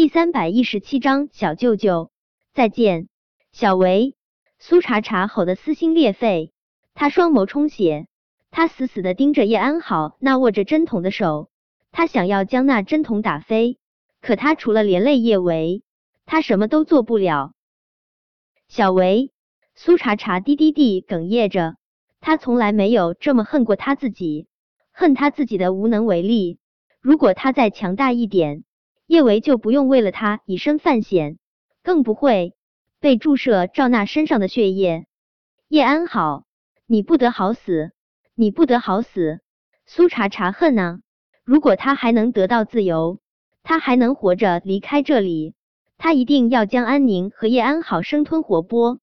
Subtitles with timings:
[0.00, 2.10] 第三百一十七章小舅舅
[2.54, 3.08] 再见，
[3.52, 4.16] 小维。
[4.58, 6.54] 苏茶茶吼得撕心裂肺，
[6.94, 8.06] 他双眸充血，
[8.50, 11.50] 他死死的盯着叶安好那握着针筒的手，
[11.92, 13.76] 他想要将那针筒打飞，
[14.22, 15.82] 可他除了连累叶维，
[16.24, 17.52] 他什么都做不了。
[18.68, 19.32] 小维，
[19.74, 21.76] 苏茶茶低低地哽咽着，
[22.20, 24.46] 他从来没有这么恨过他自己，
[24.92, 26.58] 恨他自己的无能为力。
[27.02, 28.64] 如果他再强大一点，
[29.10, 31.36] 叶维就不用为了他以身犯险，
[31.82, 32.54] 更不会。
[33.00, 35.04] 被注射赵娜身上的血液，
[35.66, 36.44] 叶安好，
[36.86, 37.90] 你不得好死，
[38.36, 39.40] 你不得好死！
[39.84, 41.00] 苏茶茶恨啊！
[41.42, 43.18] 如果他还能得到自由，
[43.64, 45.54] 他还能活着离开这里，
[45.98, 49.00] 他一定要将安宁和叶安好生吞活剥。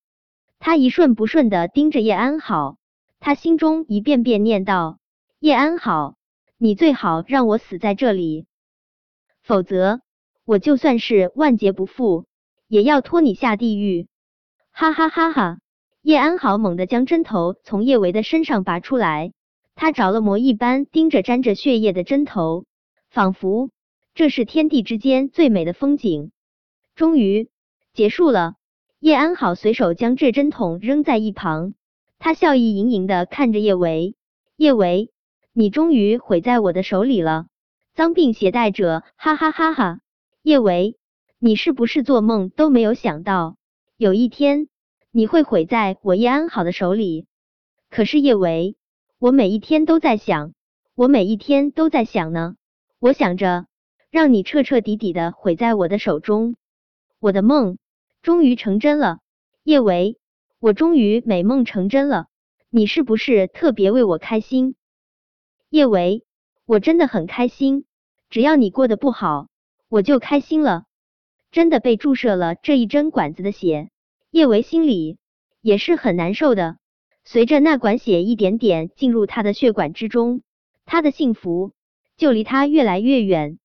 [0.58, 2.78] 他一瞬不瞬的盯着叶安好，
[3.20, 5.00] 他心中一遍遍念道：
[5.40, 6.16] 叶安好，
[6.58, 8.46] 你最好让我死在这里，
[9.48, 10.02] 否则
[10.44, 12.26] 我就算是万劫不复。
[12.68, 14.08] 也要拖你下地狱！
[14.72, 15.60] 哈哈哈哈！
[16.02, 19.32] 叶安好猛地将针头从叶维的身上拔出来，
[19.74, 22.66] 他着了魔一般盯着沾着血液的针头，
[23.10, 23.70] 仿佛
[24.14, 26.32] 这是天地之间最美的风景。
[26.94, 27.50] 终于
[27.94, 28.56] 结束了，
[29.00, 31.74] 叶安好随手将这针筒扔在一旁，
[32.20, 34.18] 他笑意盈盈的看着叶维
[34.58, 35.10] ：“叶维，
[35.54, 37.48] 你终于毁在我的手里了，
[37.98, 40.02] 脏病携带者！”哈哈哈哈！
[40.44, 40.98] 叶维。
[41.40, 43.58] 你是不是做梦都没有想到，
[43.98, 44.68] 有一天
[45.10, 47.26] 你会毁在我叶安好的手里？
[47.90, 48.76] 可是叶维，
[49.18, 50.54] 我每一天都在想，
[50.94, 52.56] 我每一天都在想呢。
[53.00, 53.66] 我想着
[54.12, 56.56] 让你彻彻底底的毁在我的手中。
[57.20, 57.80] 我的梦
[58.22, 59.22] 终于成真了，
[59.64, 60.20] 叶维，
[60.60, 62.28] 我终于美梦成真了。
[62.70, 64.76] 你是不是特别为我开心？
[65.72, 66.27] 叶维，
[66.68, 67.86] 我真的很开心，
[68.30, 69.48] 只要你过得不好，
[69.88, 70.84] 我就开心了。
[71.50, 73.90] 真的被注射了这一针管子的血，
[74.32, 75.18] 叶维心里
[75.62, 76.76] 也是很难受的。
[77.24, 80.42] 随着那管血一点点进入他的血管之中，
[80.86, 81.72] 他的幸福
[82.18, 83.60] 就离他越来越远。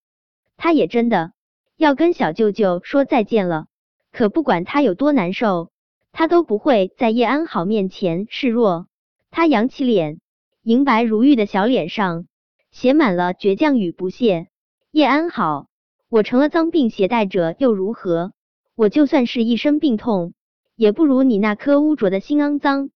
[0.56, 1.32] 他也真的
[1.77, 3.66] 要跟小舅舅说再见了。
[4.12, 5.72] 可不管他有多难受，
[6.12, 8.87] 他都不会在叶安好面前示弱。
[9.32, 10.21] 他扬起脸，
[10.62, 12.27] 银白如玉的小脸上
[12.72, 14.49] 写满了倔强与不屑。
[14.91, 15.69] 叶安好。
[16.09, 18.33] 我成了脏病携带者又如何？
[18.75, 20.34] 我就算是一身病痛，
[20.77, 22.91] 也不如你那颗污浊的心肮脏。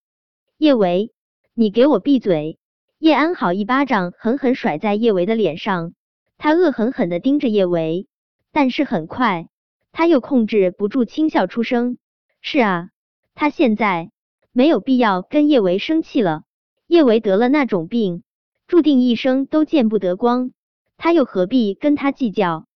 [0.58, 1.14] 叶维，
[1.54, 2.58] 你给我闭嘴！
[2.98, 5.94] 叶安好一巴掌狠狠甩在叶维的脸上，
[6.36, 8.06] 他恶狠狠的盯着叶维，
[8.52, 9.48] 但是很快
[9.92, 11.96] 他又控制不住轻笑出声。
[12.42, 12.90] 是啊，
[13.34, 14.10] 他现在
[14.52, 16.42] 没有必要跟叶维生气了。
[16.86, 18.24] 叶维得了那种病，
[18.66, 20.50] 注定一生都见不得光，
[20.96, 22.66] 他又何必跟他计较？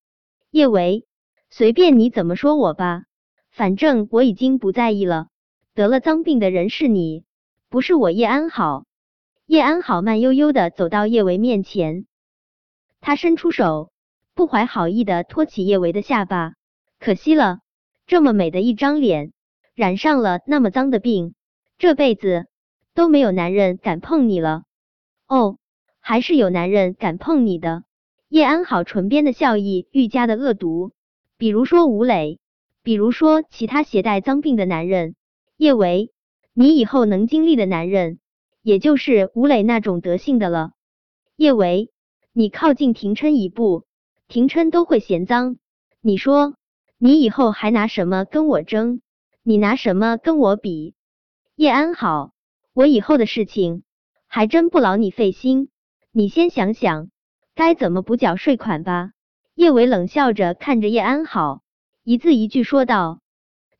[0.51, 1.05] 叶维，
[1.51, 3.05] 随便你怎么说我吧，
[3.51, 5.29] 反正我已经不在意了。
[5.75, 7.25] 得了脏病的人是你，
[7.69, 8.85] 不是我叶安好。
[9.47, 12.07] 叶安好慢悠悠的走到叶维面前，
[13.01, 13.91] 他伸出手，
[14.35, 16.53] 不怀好意的托起叶维的下巴。
[17.01, 17.59] 可惜了，
[18.07, 19.33] 这么美的一张脸，
[19.75, 21.35] 染上了那么脏的病，
[21.79, 22.47] 这辈子
[22.95, 24.63] 都没有男人敢碰你了。
[25.27, 25.57] 哦，
[26.01, 27.85] 还是有男人敢碰你的。
[28.29, 30.93] 叶安好唇边的笑意愈加的恶毒，
[31.37, 32.39] 比如说吴磊，
[32.83, 35.15] 比如说其他携带脏病的男人。
[35.57, 36.11] 叶维，
[36.55, 38.19] 你以后能经历的男人，
[38.63, 40.73] 也就是吴磊那种德性的了。
[41.37, 41.91] 叶维，
[42.33, 43.85] 你靠近廷琛一步，
[44.29, 45.57] 廷琛都会嫌脏。
[46.01, 46.55] 你说，
[46.99, 49.01] 你以后还拿什么跟我争？
[49.43, 50.95] 你拿什么跟我比？
[51.57, 52.33] 叶安好，
[52.73, 53.83] 我以后的事情
[54.27, 55.69] 还真不劳你费心，
[56.13, 57.11] 你先想想。
[57.55, 59.13] 该怎么补缴税款吧？
[59.55, 61.63] 叶维冷笑着看着叶安好，
[62.03, 63.21] 一字一句说道：“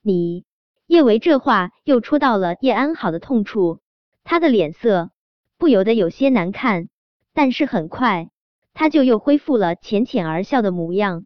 [0.03, 0.45] 你。”
[0.87, 3.81] 叶维这话又戳到了叶安好的痛处，
[4.23, 5.11] 他的脸色
[5.57, 6.89] 不由得有些难看，
[7.33, 8.29] 但是很快
[8.75, 11.25] 他就又恢复了浅浅而笑的模样。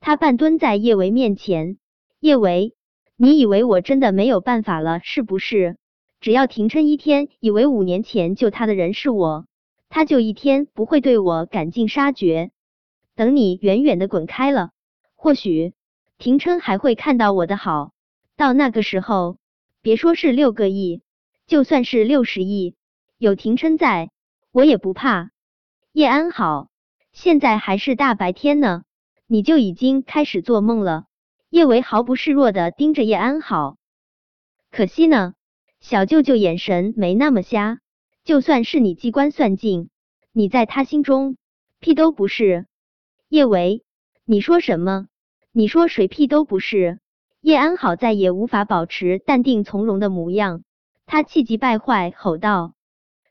[0.00, 1.78] 他半蹲在叶维面前
[2.18, 2.74] ：“叶维，
[3.16, 5.76] 你以为我真的没有办法了是不是？
[6.20, 9.46] 只要停车一天以为五年前救他的人是我。”
[9.94, 12.50] 他就一天不会对我赶尽杀绝，
[13.14, 14.70] 等你远远的滚开了，
[15.16, 15.74] 或许
[16.16, 17.92] 廷琛还会看到我的好。
[18.34, 19.36] 到那个时候，
[19.82, 21.02] 别说是六个亿，
[21.46, 22.74] 就算是六十亿，
[23.18, 24.10] 有廷琛在，
[24.50, 25.30] 我也不怕。
[25.92, 26.70] 叶安好，
[27.12, 28.84] 现在还是大白天呢，
[29.26, 31.04] 你就已经开始做梦了。
[31.50, 33.76] 叶维毫不示弱的盯着叶安好，
[34.70, 35.34] 可惜呢，
[35.80, 37.80] 小舅舅眼神没那么瞎。
[38.24, 39.90] 就算是你机关算尽，
[40.32, 41.36] 你在他心中
[41.80, 42.66] 屁都不是。
[43.28, 43.82] 叶维，
[44.24, 45.08] 你说什么？
[45.52, 47.00] 你说谁屁都不是。
[47.40, 50.62] 叶安好再也无法保持淡定从容的模样，
[51.06, 52.74] 他气急败坏吼道：“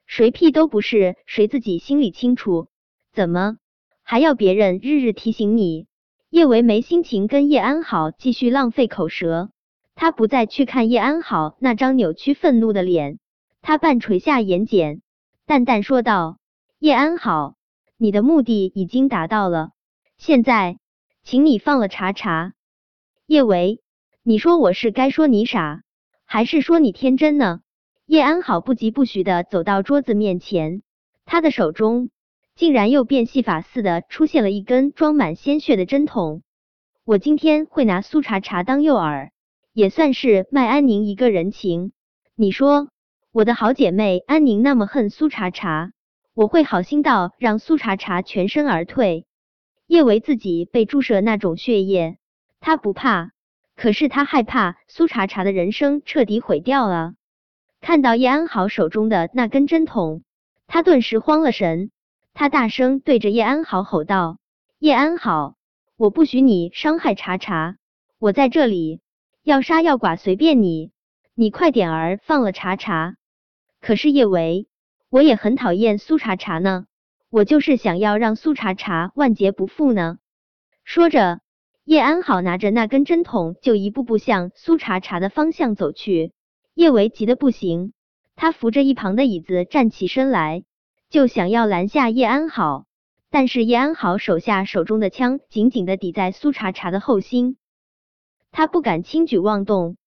[0.05, 2.67] 谁屁都不是，谁自己心里清楚，
[3.13, 3.55] 怎么
[4.03, 5.88] 还要别人日日提醒你？”
[6.29, 9.49] 叶维没心情跟叶安好继续浪费口舌，
[9.95, 13.19] 他不再去看叶安好那张扭曲愤怒的脸，
[13.62, 15.02] 他半垂下眼睑，
[15.46, 16.38] 淡淡说道
[16.80, 17.56] ：“叶安好，
[17.98, 19.72] 你的目的已经达到了，
[20.18, 20.80] 现在
[21.24, 22.54] 请你放了查查。”
[23.28, 23.81] 叶维。
[24.24, 25.81] 你说我是该说你傻，
[26.25, 27.62] 还是说你天真呢？
[28.06, 30.84] 叶安好不疾不徐的走到桌子面前，
[31.25, 32.12] 他的手中
[32.54, 36.44] 竟然又变戏法似的出现了一根装满鲜血的针筒。
[37.04, 39.31] 我今天会拿苏茶茶当诱饵，
[39.74, 41.92] 也算是卖安宁一个人情。
[42.36, 42.90] 你说
[43.33, 45.94] 我的好姐妹安宁那么恨苏茶茶，
[46.33, 49.25] 我会好心到让苏茶茶全身而退？
[49.88, 52.18] 叶维自己被注射那种血液，
[52.60, 53.31] 他不怕。
[53.78, 57.13] 可是他害怕苏茶茶的人生彻底毁掉了。
[57.80, 60.24] 看到叶安好手中的那根针筒，
[60.68, 61.89] 他顿时慌了神。
[62.34, 64.39] 他大声对着叶安好吼道
[64.77, 65.56] ：“叶安好，
[65.95, 67.77] 我不许你伤害茶茶！
[68.19, 69.00] 我在这里，
[69.42, 70.92] 要杀要剐随便你，
[71.34, 73.16] 你快点儿放了茶茶！”
[73.81, 74.68] 可是叶维，
[75.10, 76.86] 我也很讨厌苏茶茶呢，
[77.30, 80.19] 我就是想要让苏茶茶万劫不复呢。
[80.86, 81.42] 说着。
[81.83, 86.31] 叶安好拿着那根针筒，就一步步向苏茶茶的方向走去。
[86.75, 87.92] 叶维急得不行，
[88.36, 90.63] 他扶着一旁的椅子站起身来，
[91.10, 92.86] 就想要拦下叶安好。
[93.31, 97.57] 但是叶安好手下手中的枪紧紧的抵在苏茶茶的后心，
[98.51, 99.98] 他不敢轻举妄动，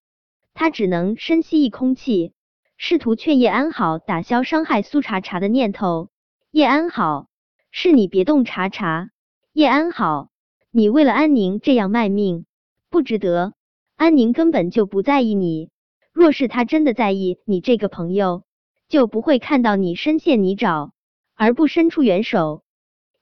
[0.53, 2.31] 他只能深吸一空气，
[2.77, 6.09] 试图劝叶安好打消伤害苏茶茶的念头。
[6.51, 7.27] 叶安好，
[7.71, 9.09] 是你别动茶茶。
[9.53, 10.29] 叶安好。
[10.71, 12.45] 你为了安宁这样卖命，
[12.89, 13.53] 不值得。
[13.95, 15.69] 安宁根本就不在意你，
[16.11, 18.43] 若是他真的在意你这个朋友，
[18.89, 20.91] 就不会看到你深陷泥沼
[21.33, 22.63] 而不伸出援手。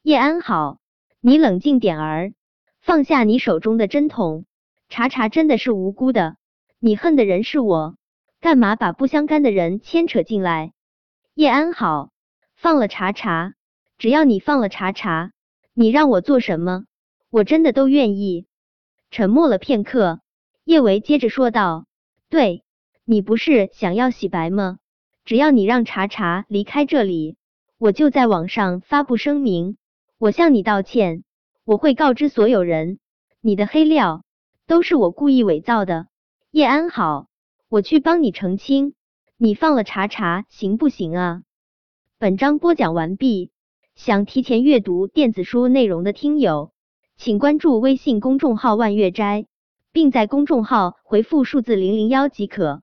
[0.02, 0.80] 叶安好，
[1.22, 2.34] 你冷静点儿，
[2.82, 4.46] 放下你手中的针筒。
[4.90, 6.38] 查查真的是无辜的，
[6.80, 7.96] 你恨的人是我，
[8.44, 10.74] 干嘛把不相干的人牵扯进来？
[11.34, 12.12] 叶安好，
[12.58, 13.54] 放了查查，
[13.98, 15.32] 只要你放了查查，
[15.74, 16.84] 你让我做什么？
[17.30, 18.46] 我真的都愿意。
[19.12, 20.20] 沉默了片刻，
[20.66, 21.86] 叶维接着说道
[22.28, 22.66] ：“对
[23.06, 24.78] 你不是想要洗白吗？
[25.24, 27.38] 只要你让查查离开这里，
[27.78, 29.78] 我就在网上发布声明，
[30.18, 31.24] 我向你道歉。
[31.64, 33.00] 我会告知所有人，
[33.40, 34.26] 你的黑料
[34.68, 36.08] 都是我故意伪造的。
[36.52, 37.28] 叶安好，
[37.74, 38.94] 我去帮你澄清。
[39.36, 41.42] 你放了查查行不行啊？”
[42.20, 43.50] 本章播讲完毕。
[43.96, 46.72] 想提前阅读电子书内容的听友。
[47.18, 49.48] 请关注微信公众号“万月斋”，
[49.92, 52.83] 并在公众号回复数字零零幺即可。